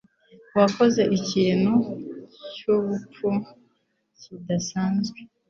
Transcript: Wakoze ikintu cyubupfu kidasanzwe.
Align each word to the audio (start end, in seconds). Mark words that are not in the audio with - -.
Wakoze 0.57 1.01
ikintu 1.17 1.73
cyubupfu 2.55 3.29
kidasanzwe. 4.19 5.19